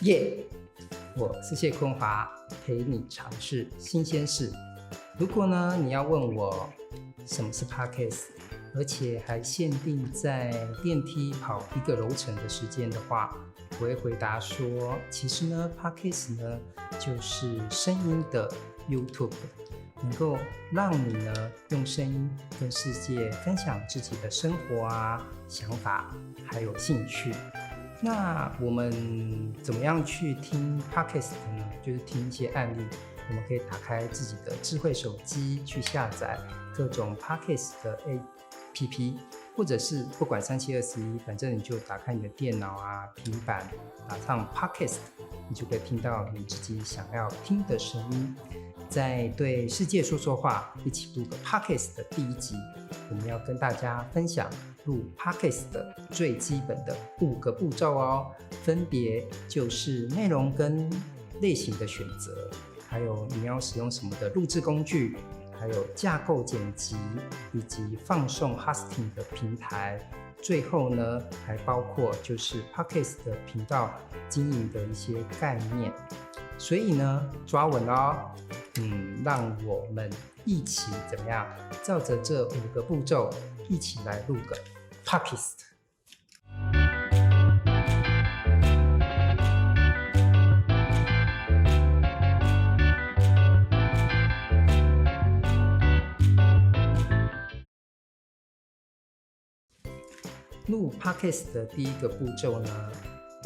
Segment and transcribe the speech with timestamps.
[0.00, 0.44] 耶
[1.16, 2.28] 我是谢坤华，
[2.66, 4.52] 陪你尝试新鲜事。
[5.16, 6.68] 如果呢，你要问我
[7.24, 8.24] 什么是 Podcast，
[8.74, 10.50] 而且还限定在
[10.82, 13.36] 电梯跑一个楼层的时间的话，
[13.78, 16.58] 我会回答说，其实呢，Podcast 呢
[16.98, 18.52] 就是声音的
[18.90, 19.32] YouTube，
[20.02, 20.36] 能够
[20.72, 26.12] 让你呢用声音跟世界分享自己的生活啊、想法
[26.44, 27.32] 还有兴趣。
[28.00, 31.64] 那我们怎么样去听 Podcast 呢？
[31.82, 32.84] 就是听一些案例，
[33.28, 36.38] 我们可以打开自己的智慧手机去下载
[36.74, 37.98] 各种 Podcast 的
[38.74, 39.14] APP，
[39.56, 43.66] 或者是不管三七二十一，反正你就打开你的电脑啊、平板，
[44.08, 44.96] 打上 Podcast，
[45.48, 48.36] 你就可以听到你自己想要听的声音。
[48.88, 52.54] 在对世界说说话，一起录个 Podcast 的第一集，
[53.10, 54.50] 我们要跟大家分享。
[54.84, 58.30] 录 Podcast 的最基本的五个步骤哦，
[58.62, 60.90] 分别就是内容跟
[61.40, 62.50] 类型的选择，
[62.86, 65.16] 还有你要使用什么的录制工具，
[65.58, 66.96] 还有架构剪辑，
[67.52, 69.98] 以及放送 Hosting 的平台。
[70.42, 73.90] 最后呢，还包括就是 Podcast 的频道
[74.28, 75.90] 经营的一些概念。
[76.56, 78.30] 所以呢，抓稳哦，
[78.80, 80.10] 嗯，让我们
[80.44, 81.46] 一起怎么样，
[81.82, 83.30] 照着这五个步骤
[83.68, 84.56] 一起来录个。
[85.04, 85.58] Podcast
[100.66, 102.92] 录 Podcast 的第一个步骤呢，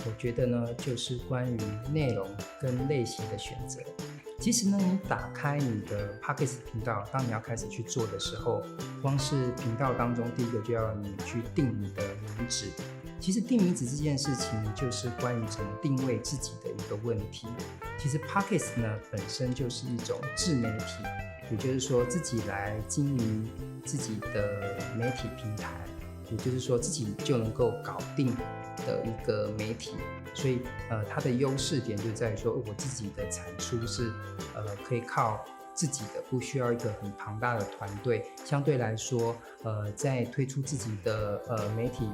[0.06, 1.58] 我觉得呢，就是关于
[1.92, 2.28] 内容
[2.60, 3.80] 跟类型的选择。
[4.40, 8.62] 其实呢，你打开你的 Podcast 频道，当你要开始去做的时候，
[9.02, 12.02] 光是频道当中第一个就要你去定你的
[12.38, 12.66] 名字。
[13.18, 17.48] 其实定名字这件事情，就是关于怎么定位自己的一个问题。
[17.98, 21.02] 其实 Podcast 呢本身就是一种自媒体，
[21.50, 23.50] 也就是说自己来经营
[23.84, 25.68] 自己的媒体平台，
[26.30, 28.28] 也就是说自己就能够搞定
[28.86, 29.92] 的一个媒体。
[30.34, 34.12] 所以，呃，它的优势点就在于说，我自己的产出是，
[34.54, 35.44] 呃，可以靠
[35.74, 38.24] 自己的，不需要一个很庞大的团队。
[38.44, 39.34] 相对来说，
[39.64, 42.08] 呃，在推出自己的呃媒体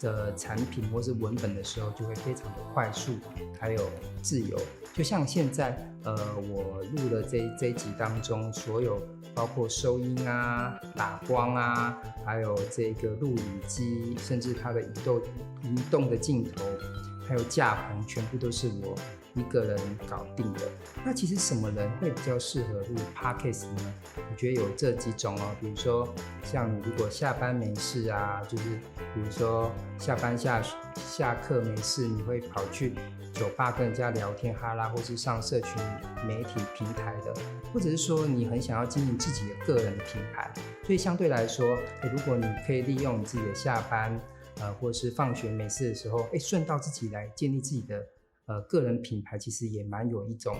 [0.00, 3.18] 的产品或是文本的时候，就会非常的快速，
[3.58, 3.90] 还有
[4.22, 4.56] 自由。
[4.94, 9.02] 就像现在，呃，我录了这这一集当中，所有
[9.36, 15.20] 包括收音啊、打光啊，还有这个录影机，甚至它的移动
[15.62, 16.64] 移动的镜头。
[17.28, 18.94] 还有架棚，全部都是我
[19.36, 20.60] 一个人搞定的。
[21.04, 23.94] 那其实什么人会比较适合录 Podcast 呢？
[24.16, 28.64] 我觉得有这几种哦，比如说像你如果下班没事啊，就是
[29.14, 30.62] 比如说下班下
[30.94, 32.94] 下课没事，你会跑去
[33.32, 35.72] 酒吧跟人家聊天哈拉，或是上社群
[36.26, 37.32] 媒体平台的，
[37.72, 40.50] 或者是说你很想要经营自己的个人品牌，
[40.82, 41.76] 所以相对来说，
[42.10, 44.20] 如果你可以利用你自己的下班。
[44.58, 48.02] 呃，或是放学没事的时候，哎，顺道自己来建立自己的
[48.46, 50.56] 呃个人品牌，其实也蛮有一种，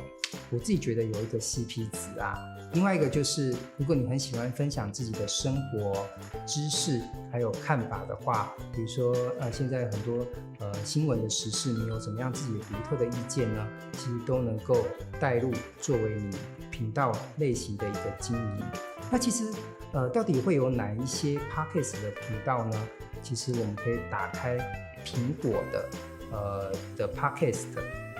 [0.51, 2.37] 我自己觉得有一个 CP 值啊。
[2.73, 6.07] 另外一个就是，如果你很喜欢分享自己的生活
[6.45, 10.27] 知识还有看法的话，比如说呃现在很多
[10.59, 13.67] 呃新闻的时事，你有怎么样自己独特的意见呢？
[13.93, 14.85] 其实都能够
[15.21, 16.37] 带入作为你
[16.71, 18.65] 频道类型的一个经营。
[19.13, 19.45] 那其实
[19.93, 22.89] 呃到底会有哪一些 Podcast 的频道呢？
[23.23, 24.59] 其实我们可以打开
[25.05, 25.89] 苹果的
[26.32, 27.66] 呃的 Podcast，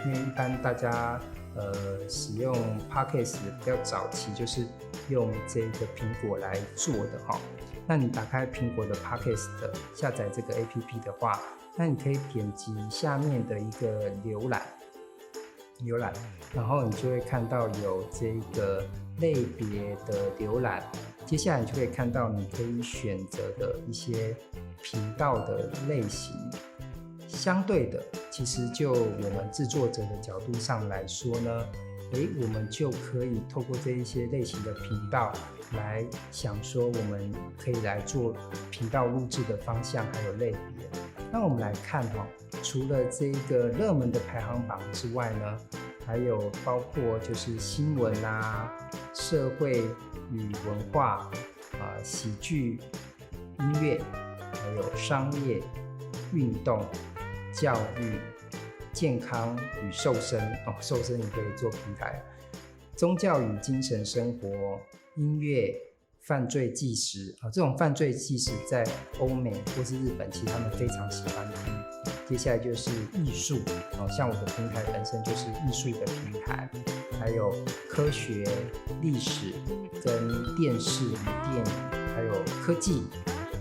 [0.05, 1.21] 因为一般大家
[1.55, 2.55] 呃使用
[2.91, 4.67] Podcast 比较早期就是
[5.09, 7.39] 用这个苹果来做的哈。
[7.87, 9.49] 那你打开苹果的 Podcast
[9.95, 11.41] 下载这个 APP 的话，
[11.77, 14.63] 那你可以点击下面的一个浏览
[15.85, 16.13] 浏览，
[16.55, 18.83] 然后你就会看到有这个
[19.19, 20.83] 类别的浏览。
[21.25, 24.35] 接下来你就可以看到你可以选择的一些
[24.83, 26.35] 频道的类型。
[27.29, 31.67] 相对的，其实就我们制作者的角度上来说呢，
[32.13, 35.33] 诶，我们就可以透过这一些类型的频道
[35.77, 38.35] 来想说，我们可以来做
[38.71, 40.89] 频道录制的方向还有类别。
[41.33, 42.27] 那我们来看哈，
[42.63, 45.59] 除了这个热门的排行榜之外呢，
[46.07, 48.73] 还有包括就是新闻啊、
[49.13, 49.83] 社会
[50.31, 51.29] 与文化
[51.73, 52.79] 啊、喜剧、
[53.59, 54.01] 音乐，
[54.53, 55.61] 还有商业、
[56.33, 56.81] 运动、
[57.59, 58.19] 教育、
[58.93, 62.23] 健康与瘦身哦，瘦身你可以做平台，
[62.95, 64.79] 宗教与精神生活、
[65.17, 65.75] 音乐、
[66.21, 68.87] 犯罪纪实啊，这种犯罪纪实在
[69.19, 71.75] 欧美或是日本，其实他们非常喜欢听。
[72.29, 73.59] 接下来就是艺术。
[73.99, 76.69] 哦，像我的平台本身就是艺术的平台，
[77.19, 77.51] 还有
[77.89, 78.45] 科学、
[79.01, 79.53] 历史
[80.05, 81.73] 跟电视与电影，
[82.15, 82.33] 还有
[82.63, 83.05] 科技，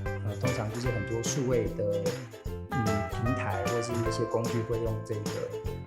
[0.03, 2.03] 呃，通常就是很多数位的
[3.25, 5.31] 平台或是一些工具会用这个，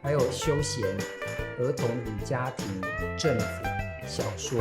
[0.03, 0.85] 还有休闲、
[1.61, 2.67] 儿童与家庭、
[3.17, 3.47] 政府、
[4.09, 4.61] 小说，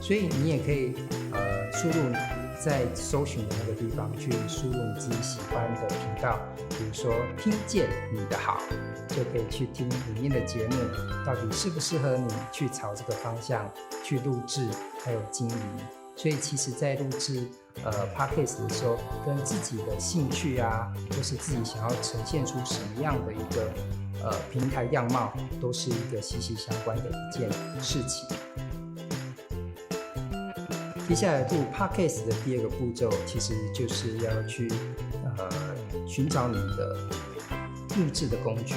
[0.00, 0.94] 所以你也可以
[1.32, 2.14] 呃输入。
[2.62, 6.38] 在搜寻的那个地方去输入你自己喜欢的频道，
[6.68, 8.60] 比如说听见你的好，
[9.08, 10.76] 就可以去听里面的节目，
[11.24, 13.66] 到底适不适合你去朝这个方向
[14.04, 14.68] 去录制
[15.02, 15.56] 还有经营。
[16.14, 17.48] 所以其实，在录制
[17.84, 23.70] 呃 Podcast 的时候，跟自己的兴趣啊，或是自己想要呈现出什么样的一个
[24.22, 27.50] 呃平台样貌，都是一个息息相关的一件
[27.80, 28.28] 事情。
[31.08, 34.70] 接下来录 Podcast 的第二个步骤，其实就是要去
[35.36, 35.48] 呃
[36.06, 36.96] 寻找你的
[37.96, 38.74] 录制的工具，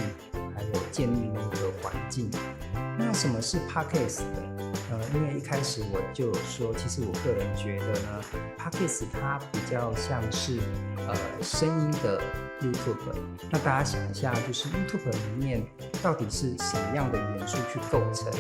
[0.56, 2.32] 还有建立那个环境。
[2.98, 4.53] 那什么是 Podcast 呢？
[4.94, 8.22] 呃，因为一开始我就有说，其实我个人觉得呢
[8.60, 10.60] ，Podcast 它比较像是
[11.08, 12.22] 呃声音的
[12.62, 13.16] YouTube。
[13.50, 15.66] 那大家想一下，就是 YouTube 里面
[16.04, 18.32] 到底是什么样的元素去构成？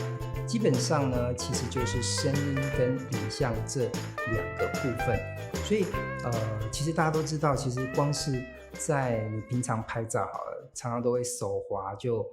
[0.46, 3.90] 基本上呢，其实就是声音跟影像这
[4.32, 5.20] 两个部分。
[5.66, 5.88] 所以，
[6.24, 6.32] 呃，
[6.72, 12.24] 其实大家都知道，其实光是在你平常拍照好了，常常都会手滑就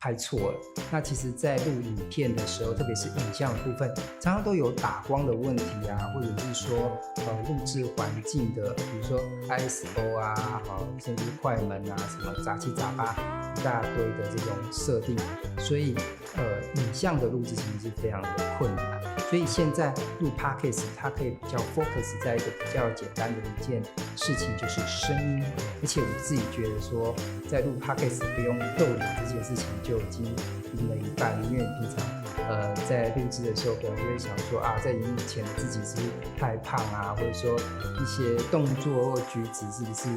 [0.00, 0.58] 拍错了。
[0.90, 10.34] 那其实，在录影片的时候，特别是影像的部分，常常都有打光的问题啊，或者是说，呃，录制环境的，比如说 ISO 啊，
[10.66, 13.12] 好，甚至快门啊，什么杂七杂八
[13.56, 15.16] 一大堆的这种设定，
[15.58, 15.94] 所以。
[16.36, 16.44] 呃，
[16.76, 23.82] 影像的录制其实是非常的困难，所以现在录 Podcast 它可以比较 focus 在一个比较简单的一件
[24.16, 25.44] 事情，就是声音。
[25.82, 27.14] 而且我自己觉得说，
[27.48, 36.08] 在录 Podcast 不用露脸这件事情就已经赢了一半，因为平常呃在录制的时候，可能就会想说啊，在荧幕前自己是不是
[36.38, 40.08] 太胖啊，或者说一些动作或举止是不是？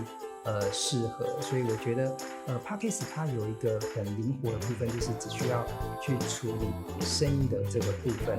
[0.45, 2.17] 呃，适合，所以我觉得，
[2.47, 5.65] 呃，Podcast 它有一个很灵活的部分，就是只需要
[6.01, 6.67] 去处理
[7.05, 8.37] 声音的这个部分。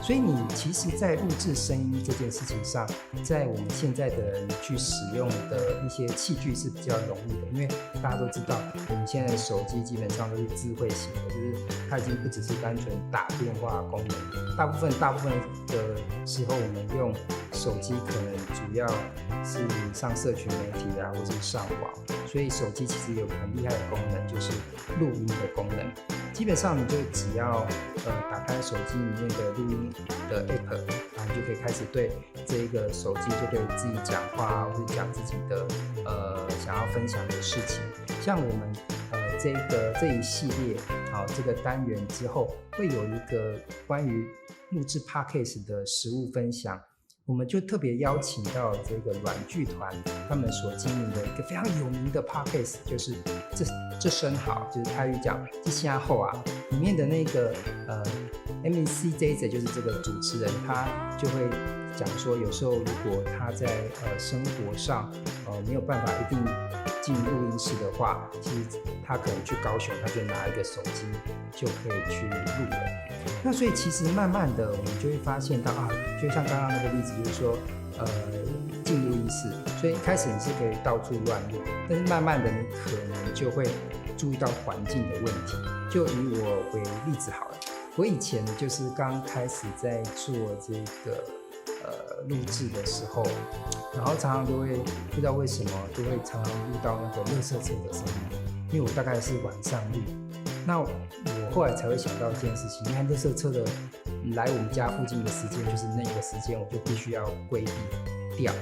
[0.00, 2.88] 所以你其实，在录制声音这件事情上，
[3.22, 7.68] 在我们现在的人去使用的一些器具是比较容易的，因为
[8.02, 8.58] 大家都知道，
[8.88, 11.54] 我们现在手机基本上都是智慧型的，就是
[11.90, 15.30] 它已经不只是单纯打电话功能，大部分大部分
[15.66, 17.12] 的时候，我们用
[17.62, 18.84] 手机可能主要
[19.44, 19.64] 是
[19.94, 21.94] 上社群媒体啊，或者上网，
[22.26, 24.50] 所以手机其实有很厉害的功能，就是
[24.98, 25.78] 录音的功能。
[26.32, 27.64] 基本上你就只要
[28.04, 29.92] 呃打开手机里面的录音
[30.28, 30.74] 的 app，
[31.16, 32.10] 然后你就可以开始对
[32.44, 35.64] 这一个手机就对自己讲话，或者讲自己的
[36.04, 37.80] 呃想要分享的事情。
[38.20, 38.72] 像我们
[39.12, 40.76] 呃这个这一系列
[41.12, 43.56] 好、这个单元之后，会有一个
[43.86, 44.26] 关于
[44.70, 46.76] 录制 podcast 的实务分享。
[47.24, 49.94] 我们就特别邀请到这个软剧团，
[50.28, 53.14] 他们所经营的一个非常有名的 podcast，就是
[53.54, 53.64] 这
[54.00, 57.54] 这声好，就是泰语讲这下后啊，里面的那个
[57.86, 58.02] 呃
[58.64, 60.86] MCJJ 就是这个主持人，他
[61.18, 61.40] 就会
[61.96, 63.66] 讲说，有时候如果他在
[64.04, 65.10] 呃生活上
[65.46, 66.38] 呃没有办法一定
[67.02, 71.04] 进录音室的话，其实他可能去高雄，他就拿一个手机
[71.52, 72.76] 就可以去录了。
[73.44, 75.88] 那所以其实慢慢的，我们就会发现到啊，
[76.20, 77.58] 就像刚刚那个例子，就是说，
[77.98, 78.06] 呃，
[78.84, 81.58] 进录音室，所以一开始你是可以到处乱录，
[81.88, 83.66] 但是慢慢的你可能就会
[84.16, 85.56] 注意到环境的问题。
[85.90, 87.56] 就以我为例子好了，
[87.94, 90.34] 我以前就是刚开始在做
[90.66, 90.72] 这
[91.04, 91.22] 个
[91.84, 93.22] 呃录制的时候，
[93.94, 94.78] 然后常常都会
[95.10, 98.38] 不知道为什么都会常常录到那个垃圾车的声音，
[98.72, 99.98] 因为我大概是晚上录。
[100.64, 100.88] 那我
[101.52, 103.62] 后来才会想到一件事情，你看，垃圾车的
[104.34, 107.72] 来我们家附近的时间就是那个时间，我就必须要规避
[108.38, 108.54] 掉。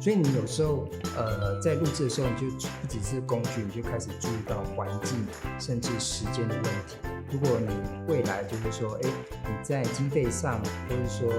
[0.00, 5.24] 所以你有时候呃在录制的时候，你就不只是工具，你就开始注意到环境
[5.60, 6.96] 甚至时间的问题。
[7.30, 7.68] 如果你
[8.06, 9.10] 未来就是说，哎，
[9.44, 11.32] 你在经费上或者说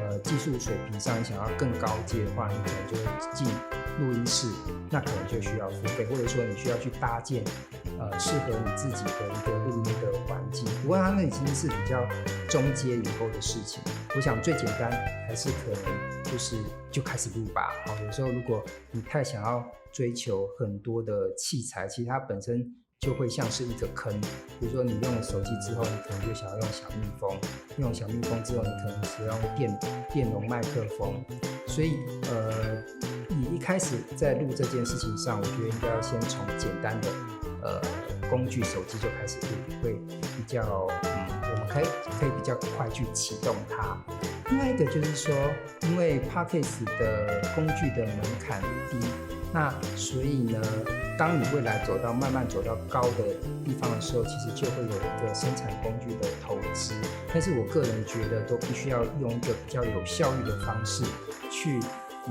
[0.00, 3.46] 呃技术水平上你想要更高阶的话，你可能就会进
[4.00, 4.48] 录音室，
[4.90, 7.42] 那可能就需要付费，或者说你需要去搭建。
[7.98, 10.64] 呃，适合你自己的一个录音的环境。
[10.82, 12.04] 不过它那已经是比较
[12.48, 13.80] 中阶以后的事情。
[14.16, 14.90] 我想最简单
[15.28, 16.56] 还是可能就是
[16.90, 17.72] 就开始录吧。
[17.86, 22.66] 好，有时候如果你太想要追求很多的器材，其实它本身
[23.02, 24.12] 就会像是一个坑。
[24.60, 27.36] 比如说你用了手机之后，你可能就想要用小蜜蜂；
[27.78, 29.80] 用小蜜蜂之后，你可能使用电
[30.12, 31.12] 电容麦克风。
[31.66, 31.98] 所以
[32.30, 32.80] 呃，
[33.28, 37.08] 你一开始在录这件事情上，我觉得应该要先从简单的。
[37.64, 37.80] 呃，
[38.28, 39.92] 工具手机就开始录，会
[40.36, 41.84] 比较嗯，我们可以
[42.18, 43.96] 可以比较快去启动它。
[44.50, 45.34] 另外一个就是说，
[45.82, 48.98] 因为 Podcast 的工具的门槛低，
[49.52, 50.60] 那所以呢，
[51.22, 53.32] 当你未来走到慢慢走到高的
[53.64, 56.94] 地方的时候，其实就会有一个生产工具的投资。
[57.32, 61.04] 但是我个人觉得，都必须要用一个比较有效率的方式
[61.48, 61.78] 去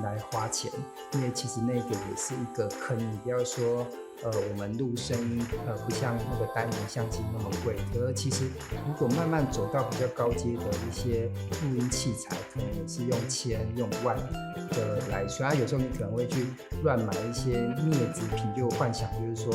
[0.03, 0.69] 来花钱，
[1.13, 3.88] 因为其实那个也是一个坑，你不要说。
[4.23, 7.75] 呃，我们录声音，呃，不像那个单人相机那么贵。
[7.95, 8.45] 而其实，
[8.87, 11.29] 如果慢慢走到比较高阶的一些
[11.63, 14.15] 录音器材，可能也是用千、用万
[14.69, 15.49] 的来算。
[15.49, 16.45] 啊，有时候你可能会去
[16.83, 19.53] 乱买一些劣质品，就幻想就是说，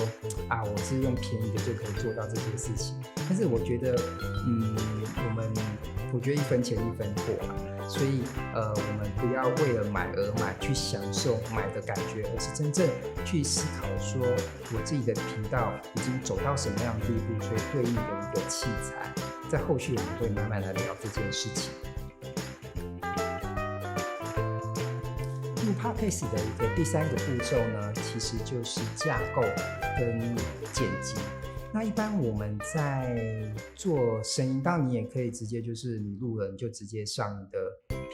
[0.49, 2.95] 啊，我是用便宜的就可以做到这些事情。
[3.29, 3.95] 但是我觉得，
[4.49, 4.77] 嗯，
[5.17, 5.49] 我们，
[6.13, 7.55] 我觉得一分钱一分货嘛。
[7.89, 12.85] 所以，呃，我们不要为了买而买，去享受买的感觉，而是真正
[13.27, 14.25] 去思考说，
[14.73, 19.13] 我自己的频道已经走到什么样的地步，所以对应的一个器材，
[19.51, 21.73] 在后续我们会慢慢来聊这件事情。
[25.67, 29.43] 录 Podcast 的一个第三个步骤呢，其实就是架构
[29.99, 30.37] 跟
[30.73, 31.17] 剪辑。
[31.73, 37.59] 那一般我们在做声音，当然你也可以直接就是你录了你就直接上你的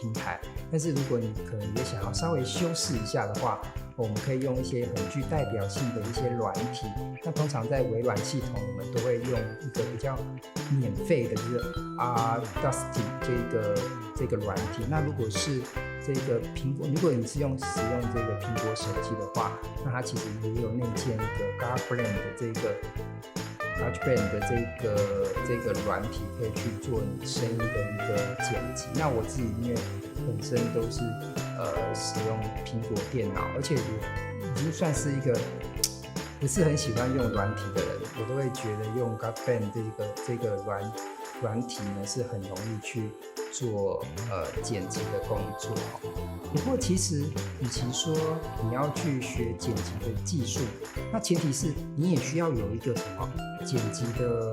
[0.00, 0.40] 平台。
[0.70, 3.60] 但是如果你可能也想要稍微修饰一下的话，
[3.96, 6.86] 我们可以用一些很具代表性的一些软体。
[7.24, 10.18] 那通常在微软系统，我们都会用一个比较
[10.70, 11.58] 免费的，就是
[11.98, 13.74] 啊，Dusty 这个
[14.16, 14.84] 这个软体。
[14.88, 15.60] 那如果是
[16.04, 22.74] 这个苹果，如果你是用使用这个苹果手机的话，那它其实也有内建一个 Garbland 的这个。
[23.78, 24.96] GarageBand 的这个
[25.46, 28.86] 这个软体可以去做你声音的一个剪辑。
[28.94, 29.80] 那我自己因为
[30.26, 31.00] 本身都是
[31.58, 35.38] 呃使用苹果电脑，而且我已经算是一个
[36.40, 40.92] 不是很喜欢用软体的人，我都会觉得用 GarageBand 这个这个软
[41.40, 43.10] 软体呢是很容易去。
[43.52, 45.74] 做呃剪辑的工作，
[46.52, 47.20] 不过其实
[47.60, 48.16] 与其说
[48.64, 50.60] 你要去学剪辑的技术，
[51.12, 53.28] 那前提是你也需要有一个什么
[53.64, 54.52] 剪辑的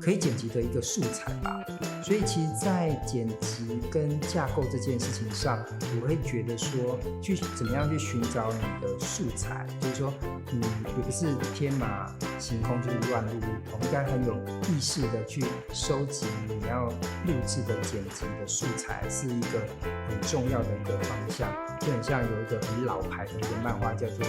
[0.00, 1.60] 可以剪辑的一个素材吧。
[2.00, 5.62] 所以其实，在剪辑跟架构这件事情上，
[6.00, 10.14] 我会觉得说，去怎么样去寻找你的素材，就是说，
[10.50, 14.34] 你也不是天马行空就是乱录一通，应该很有
[14.68, 19.60] 意识的去收集你要录制的剪辑的素材，是一个
[20.08, 21.48] 很重要的一个方向。
[21.80, 24.26] 就很像有一个很老牌的一个漫画叫做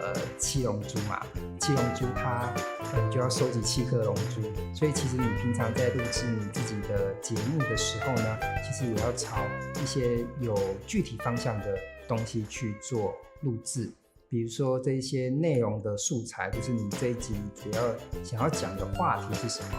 [0.00, 1.24] 呃七龙珠嘛，
[1.58, 2.52] 七龙珠它
[2.92, 4.42] 呃就要收集七颗龙珠，
[4.74, 7.12] 所以其实你平常在录制你自己的。
[7.22, 9.36] 节目的时候呢，其实也要朝
[9.80, 11.78] 一些有具体方向的
[12.08, 13.88] 东西去做录制，
[14.32, 17.82] 比如说这一些内容的素材，就是你这一集主要
[18.24, 19.78] 想要讲的话题是什么，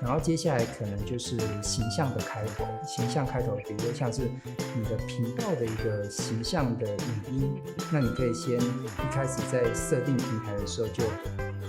[0.00, 4.30] 然后接下来可能就是形象的开头，形象开头，比如说像是
[4.76, 7.60] 你的频道的一个形象的语音，
[7.92, 11.02] 那你可以先一开始在设定平台的时候就。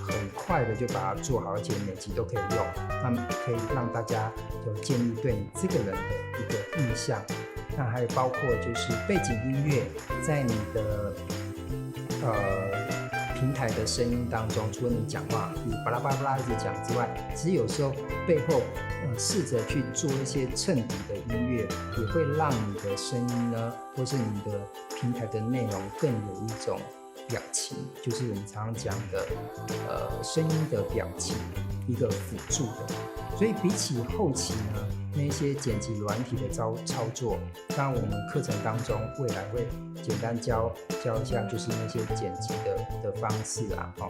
[0.09, 2.65] 很快的就把它做好，而且每集都可以用，
[3.03, 4.31] 那可以让大家
[4.65, 7.21] 有建立对你这个人的一个印象。
[7.77, 9.83] 那还有包括就是背景音乐，
[10.25, 11.13] 在你的
[12.23, 13.09] 呃
[13.39, 17.93] 平台的声音当中，除了你讲话你巴拉巴拉巴拉一直讲之外，其实有时候
[18.27, 18.61] 背后
[19.03, 24.59] 呃试着去做一些衬底的音乐，也会让你的声音呢，或是你的
[24.99, 26.77] 平台的内容更有一种。
[27.29, 29.27] 表情就是我们常常讲的，
[29.87, 31.35] 呃，声音的表情，
[31.87, 32.87] 一个辅助的。
[33.37, 37.37] 所以比起后期呢，那些剪辑软体的操操作，
[37.77, 39.65] 当然我们课程当中未来会
[40.01, 44.07] 简单教教一下，就是那些剪辑的的方式啊，哦。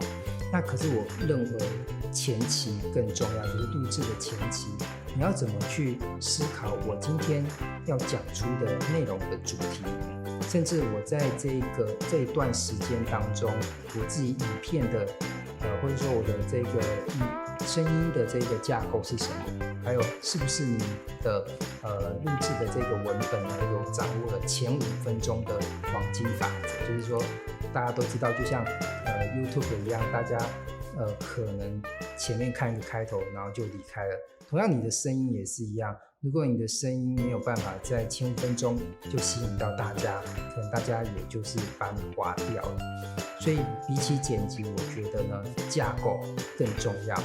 [0.50, 1.58] 那可是我认为
[2.10, 4.68] 前期更重要，就是录制的前期，
[5.14, 7.44] 你要怎么去思考我今天
[7.86, 9.84] 要讲出的内容的主题。
[10.50, 13.48] 甚至我在这个这一段时间当中，
[13.94, 15.06] 我自己影片的，
[15.60, 16.80] 呃，或者说我的这个
[17.14, 19.76] 音声音的这个架构是什么？
[19.84, 20.82] 还有是不是你
[21.22, 21.46] 的
[21.82, 25.54] 呃录制的这个文本呢，有掌握了前五分钟的
[25.92, 26.88] 黄金法则？
[26.88, 27.22] 就是说，
[27.72, 28.64] 大家都知道，就像
[29.04, 30.36] 呃 YouTube 一样，大家
[30.98, 31.80] 呃可能
[32.18, 34.16] 前面看一个开头，然后就离开了。
[34.48, 35.96] 同样，你的声音也是一样。
[36.22, 38.78] 如果你的声音没有办法在前五分钟
[39.10, 40.20] 就吸引到大家，
[40.54, 42.78] 可能大家也就是把你划掉了。
[43.40, 43.56] 所以
[43.88, 46.20] 比起剪辑，我觉得呢，架构
[46.58, 47.16] 更重要。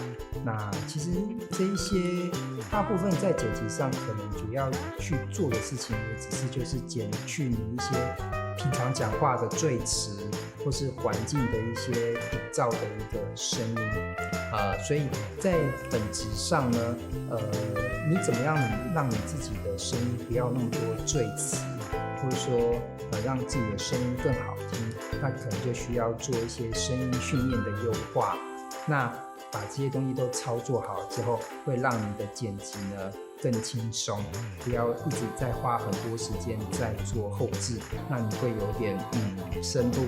[0.45, 1.09] 那其实
[1.51, 2.31] 这一些
[2.71, 7.97] 大部分在剪辑上可能主要去做的事情，也只是就是减去你一些
[8.57, 10.29] 平常讲话的赘词，
[10.63, 14.15] 或是环境的一些底噪的一个声音，
[14.53, 15.07] 呃，所以
[15.39, 15.53] 在
[15.91, 16.95] 本质上呢，
[17.29, 17.39] 呃，
[18.09, 18.57] 你怎么样
[18.93, 21.57] 让你自己的声音不要那么多赘词，
[22.21, 22.79] 或者说
[23.11, 28.37] 呃让自己的声音更好听，那可能就需要做一些声音训练的优化。
[28.87, 29.11] 那
[29.51, 33.11] 把这些东西都操作好之后，会让你的剪辑呢
[33.45, 34.19] 更轻松，
[34.61, 37.77] 不要一直在花很多时间在做后置，
[38.09, 40.01] 那你会有点嗯深入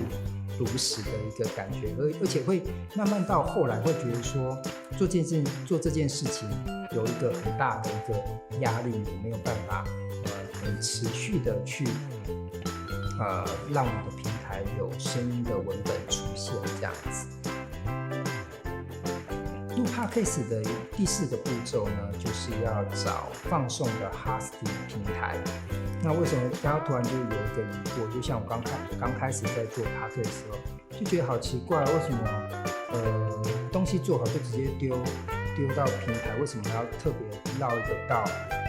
[0.58, 2.64] 如实的一个感觉，而而且会
[2.96, 4.60] 慢慢到后来会觉得说
[4.96, 6.50] 做这件做这件事情
[6.90, 9.84] 有一个很大的一个压力，你没有办法
[10.24, 11.86] 呃很持续的去
[13.20, 17.37] 呃让你的平台有声音的文本出现这样子。
[19.78, 20.60] 录 Podcast 的
[20.96, 25.38] 第四个步骤呢，就是要找放送的 Hosting 平台。
[26.02, 28.12] 那为什么刚刚突然就有一个疑惑？
[28.12, 30.58] 就像我刚开刚开始在做 Podcast 的时候，
[30.98, 32.28] 就觉得好奇怪，为什么
[32.90, 34.98] 呃东西做好就直接丢
[35.54, 36.34] 丢到平台？
[36.40, 37.28] 为什么还要特别
[37.60, 38.24] 绕一个道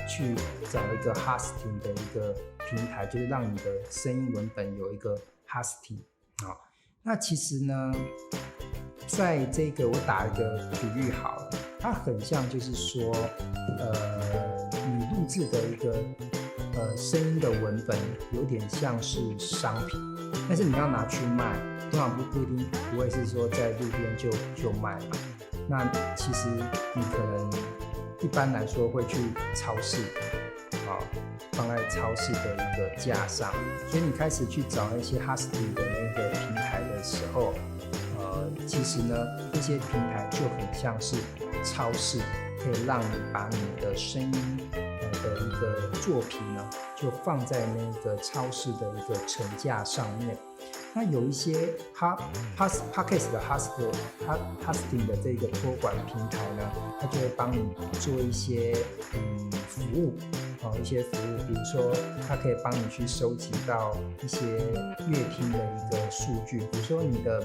[0.08, 0.36] 去
[0.72, 2.36] 找一个 Hosting 的一个
[2.70, 3.08] 平台？
[3.08, 6.01] 就是让你的声音文本有一个 Hosting
[6.48, 6.54] 啊？
[7.01, 7.92] 那其实呢？
[9.10, 11.50] 在这个我打一个比喻好了，
[11.80, 13.12] 它很像就是说，
[13.80, 15.94] 呃，你录制的一个
[16.75, 17.98] 呃声音的文本，
[18.32, 20.00] 有点像是商品，
[20.48, 21.58] 但是你要拿去卖，
[21.89, 25.18] 通常不不一定不会是说在路边就就卖嘛。
[25.68, 25.86] 那
[26.16, 26.48] 其实
[26.94, 27.51] 你可能
[28.22, 29.18] 一般来说会去
[29.56, 30.04] 超市，
[30.88, 31.01] 啊，
[31.54, 33.51] 放在超市的一个架上，
[33.89, 37.56] 所以你开始去找那些 hosting 的那个平台的时候。
[38.67, 39.15] 其实呢，
[39.53, 41.15] 这些平台就很像是
[41.63, 42.19] 超市，
[42.62, 50.38] 可以让你把你的声音的一个作品呢，就放在那个超市的一个层架上面。
[50.93, 52.17] 那有一些哈
[52.58, 53.69] 哈 Podcast 的 host
[54.25, 57.63] 哈 hosting 的这个托管平台呢，它就会帮你
[58.00, 58.75] 做一些
[59.13, 60.18] 嗯服务，
[60.64, 61.96] 哦一些服务，比如说
[62.27, 67.44] 它可以帮你去收集到一些乐听的一个数据，比如说你的。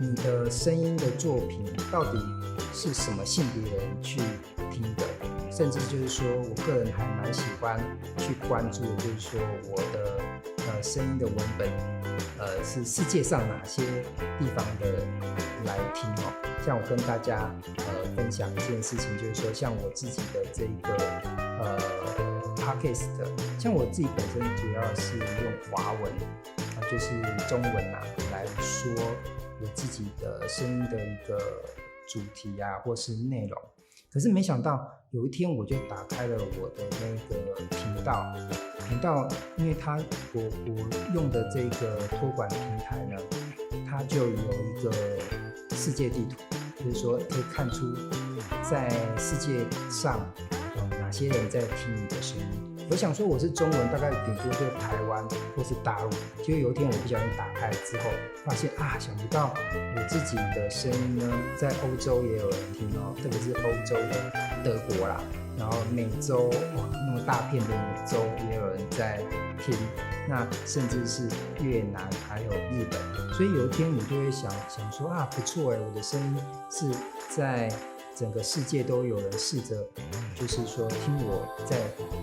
[0.00, 2.18] 你的声音的作品到底
[2.72, 4.20] 是什么性别人去
[4.70, 5.04] 听的？
[5.50, 7.78] 甚至就是说我个人还蛮喜欢
[8.18, 10.20] 去关注，就是说我的
[10.66, 11.70] 呃声音的文本，
[12.38, 13.82] 呃是世界上哪些
[14.40, 15.06] 地方的人
[15.64, 16.32] 来听哦？
[16.66, 17.84] 像我跟大家呃
[18.16, 20.96] 分享一件事情，就是说像我自己的这个
[21.60, 21.78] 呃
[22.56, 23.06] Podcast，
[23.56, 26.12] 像我自己本身主要是用华文
[26.58, 27.10] 啊，就是
[27.48, 28.02] 中文啊
[28.32, 28.92] 来说。
[29.60, 31.38] 有自己的声音的一个
[32.08, 33.60] 主题啊，或是内容，
[34.12, 38.34] 可是没想到有一天我就打开了我的那个频道，
[38.88, 39.96] 频道，因为它
[40.32, 43.16] 我我用的这个托管平台呢，
[43.88, 44.92] 它就有一个
[45.70, 47.94] 世界地图，就是说可以看出
[48.62, 50.20] 在世界上
[50.76, 52.73] 有哪些人在听你的声音。
[52.90, 56.10] 我想说我是中文，大概顶多就台湾或是大陆。
[56.44, 58.10] 结果有一天我不小心打开之后，
[58.44, 59.54] 发现啊，想不到
[59.96, 65.20] 我自己的声音呢，在欧洲也有人听哦，特别是欧洲的德国啦，
[65.58, 68.18] 然后美洲哇，那么大片的美洲
[68.50, 69.18] 也有人在
[69.64, 69.74] 听，
[70.28, 71.28] 那甚至是
[71.60, 73.00] 越南还有日本。
[73.32, 76.36] 所以有一天你就会想想说啊，不错哎，我的声音
[76.70, 76.90] 是
[77.34, 77.68] 在。
[78.14, 79.84] 整个世界都有人试着，
[80.36, 81.76] 就是说听我在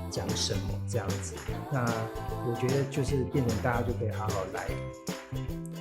[0.09, 1.35] 讲什么这样子。
[1.71, 1.83] 那
[2.47, 4.69] 我觉得就是变成大家就可以好好来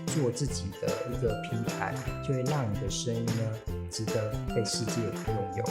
[0.09, 1.95] 做自己的一个平台，
[2.27, 3.33] 就会让你的声音呢
[3.89, 5.65] 值得被世界拥有。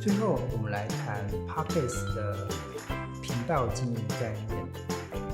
[0.00, 2.48] 最后，我们来谈 Podcast 的
[3.22, 4.62] 频道经营概念。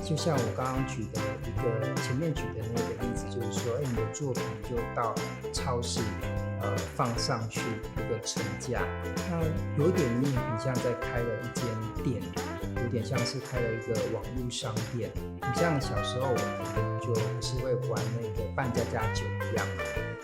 [0.05, 5.13] 就像我刚刚举的一个前面举的那个，就是说，哎，你的作品就到
[5.53, 5.99] 超市，
[6.61, 7.61] 呃，放上去
[7.95, 8.81] 一个层架，
[9.29, 11.65] 那有点你很像在开了一间
[12.03, 12.21] 店，
[12.83, 15.11] 有点像是开了一个网络商店。
[15.15, 19.65] 你像小时候我们就是会玩那个扮家家酒一样，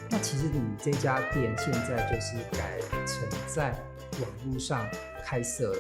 [0.10, 3.72] 那其实你这家店现在就是改成在
[4.20, 4.88] 网络上
[5.24, 5.80] 开设了。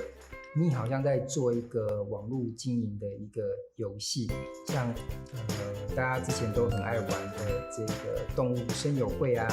[0.58, 3.41] 你好像在做一个网络经营的一个
[3.76, 4.32] 游戏，
[4.70, 4.88] 像
[5.34, 9.46] 呃大家之前都很爱玩的这个动物森友会啊，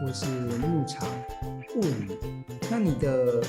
[0.00, 1.06] 或是牧场
[1.76, 2.18] 物语，
[2.70, 3.44] 那你的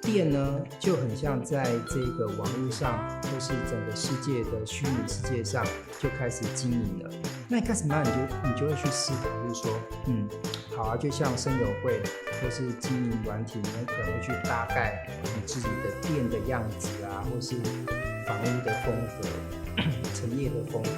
[0.00, 5.66] 店呢就很像在这个网络上，或是整个世界的虚拟世界上
[5.98, 7.10] 就开始经营了。
[7.48, 10.28] 那一开始嘛，你就你就会去思考，就是说，嗯，
[10.76, 12.00] 好啊，就像生友会。
[12.42, 17.54] 或是经营软体，你们可能会去大概你自己的店的样子啊，或是
[18.26, 19.28] 房屋的风格、
[20.14, 20.88] 陈列的风格。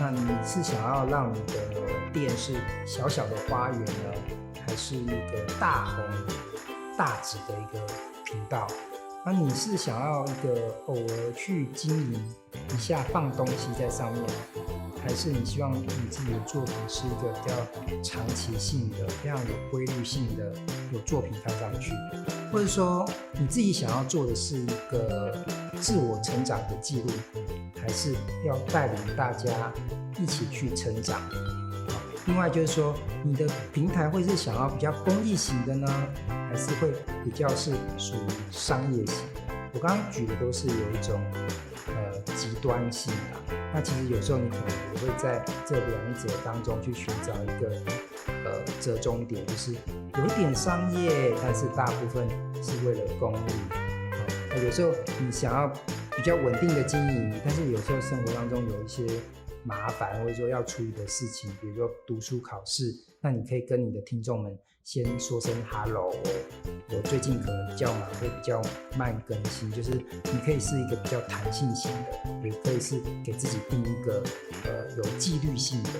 [0.00, 1.54] 那你是想要让你的
[2.14, 2.54] 店是
[2.86, 4.14] 小小的花园呢，
[4.66, 6.02] 还是一个大红
[6.96, 7.86] 大紫的一个
[8.24, 8.66] 频道？
[9.22, 12.34] 那你是想要一个偶尔去经营
[12.74, 14.24] 一下放东西在上面，
[15.04, 17.54] 还是你希望你自己的作品是一个比较
[18.02, 20.50] 长期性的、非常有规律性的
[20.92, 21.92] 有作品放上去？
[22.50, 25.36] 或者说你自己想要做的是一个
[25.78, 27.10] 自我成长的记录，
[27.82, 28.14] 还是
[28.46, 29.70] 要带领大家
[30.18, 31.20] 一起去成长？
[32.24, 35.86] 另外就是说，你的平台会是想要比较公益型的呢，
[36.48, 36.90] 还是会
[37.22, 39.16] 比较是属于商业型？
[39.74, 41.20] 我刚刚举的都是有一种
[41.88, 43.63] 呃极端性的。
[43.74, 47.82] 那其实有时候你可能也会在这两者当中去寻找一个
[48.44, 52.28] 呃折中点，就是有一点商业，但是大部分
[52.62, 53.52] 是为了公益。
[53.72, 55.68] 啊，有时候你想要
[56.16, 59.04] 比较稳定的经营，但是有时候生活当中有一些。
[59.66, 66.14] 麻烦或者说要处理的事情，比如说读书考试，那你可以跟你的听众们先说声 “hello”。
[66.90, 68.60] 我最近可能比较忙，会比较
[68.98, 74.22] 慢更新，就是你可以是一个比较弹性型的，也可以是给自己定一个
[74.64, 75.90] 呃有纪律性的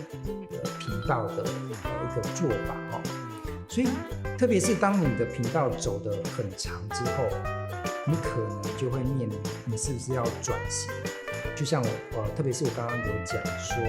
[0.51, 1.43] 呃频道的
[1.83, 3.01] 呃一个做法哈。
[3.69, 3.89] 所以，
[4.37, 7.25] 特别是当你的频道走得很长之后，
[8.07, 10.93] 你可能就会面临你是不是要转型。
[11.57, 13.83] 就像我，呃，特别是我刚刚有讲说，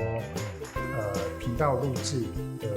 [0.98, 2.22] 呃，频道录制
[2.60, 2.70] 的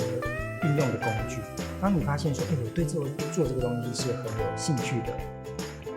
[0.64, 1.36] 运用的工具，
[1.80, 2.94] 当你发现说，哎，我对这
[3.32, 5.12] 做这个东西是很有兴趣的，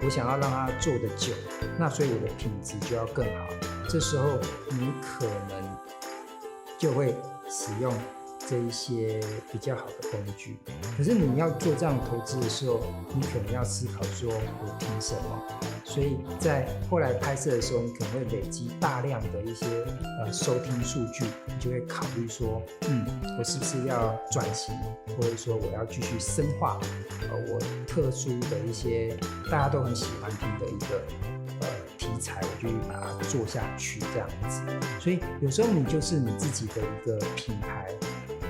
[0.03, 1.33] 我想要让它做的久，
[1.79, 3.47] 那所以我的品质就要更好。
[3.89, 4.37] 这时候
[4.69, 5.77] 你可能
[6.77, 7.15] 就会
[7.49, 7.93] 使用。
[8.51, 9.17] 这一些
[9.49, 10.57] 比较好的工具，
[10.97, 12.81] 可是你要做这样投资的时候，
[13.15, 15.41] 你可能要思考说，我凭什么？
[15.85, 19.65] 所以在后来拍摄的时候，你可能会累积大量的一些
[20.19, 23.05] 呃收听数据，你就会考虑说，嗯，
[23.39, 24.75] 我是不是要转型，
[25.15, 26.77] 或者说我要继续深化
[27.21, 29.15] 呃我特殊的一些
[29.49, 31.01] 大家都很喜欢听的一个
[31.61, 34.61] 呃题材，我就把它做下去这样子。
[34.99, 37.87] 所以有时候你就是你自己的一个品牌。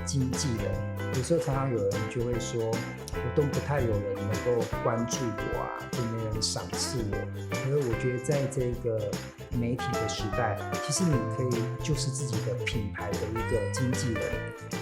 [0.04, 7.54] 经纪人，有时候常常有人就会说，我都不太有人能够关注我啊，就没人赏识我。
[7.56, 9.10] 所以我觉得在这个
[9.58, 14.22] 媒体的时代，其实你可以就是自己的品牌的一个经纪人，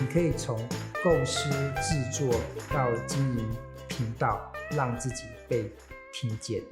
[0.00, 0.56] 你可以从
[1.04, 1.50] 构思、
[1.82, 2.40] 制作
[2.72, 3.50] 到经营
[3.88, 5.70] 频道，让自己被
[6.12, 6.62] 听见。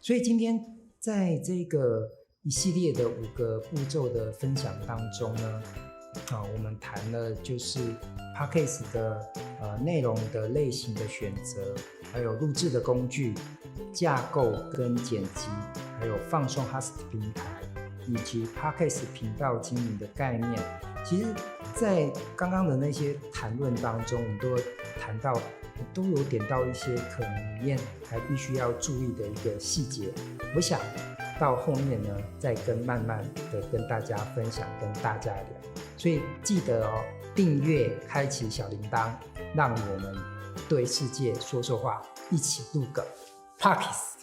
[0.00, 0.58] 所以今天
[0.98, 2.08] 在这个
[2.42, 5.62] 一系列的五个步骤的分享当中呢。
[6.30, 7.78] 啊，我们谈了就是
[8.38, 11.74] Podcast 的呃内容的类型的选择，
[12.12, 13.34] 还有录制的工具、
[13.92, 15.48] 架构跟剪辑，
[15.98, 17.44] 还有放送 Host 平台，
[18.06, 20.52] 以及 Podcast 频道经营的概念。
[21.04, 21.26] 其实，
[21.74, 24.56] 在刚刚的那些谈论当中，我们都
[25.00, 25.34] 谈到，
[25.92, 30.12] 都有点到一些可能里面还必须要注意的一个细节。
[30.54, 30.78] 我想
[31.40, 35.42] 到后面呢，再跟慢慢的跟大家分享，跟大家聊。
[36.02, 39.12] 所以记得哦，订阅、开启小铃铛，
[39.54, 40.16] 让我们
[40.68, 43.06] 对世界说说话，一起录个
[43.56, 44.14] Podcast。